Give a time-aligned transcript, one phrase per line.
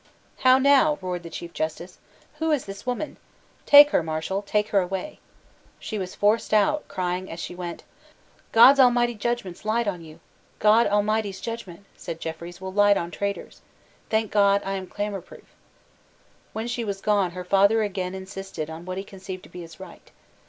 [0.39, 1.99] "How now?" roared the Chief Justice.
[2.39, 3.17] "Who is this woman?
[3.67, 4.41] Take her, Marshal.
[4.41, 5.19] Take her away."
[5.79, 7.83] She was forced out, crying as she went,
[8.51, 10.19] "God Almighty's judgments light on you!"
[10.57, 13.61] "God Almighty's judgment," said Jeffreys, "will light on traitors.
[14.09, 15.53] Thank God, I am clamour proof."
[16.51, 19.79] When she was gone, her father again insisted on what he conceived to be his
[19.79, 20.09] right.